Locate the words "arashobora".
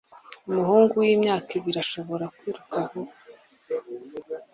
1.79-2.25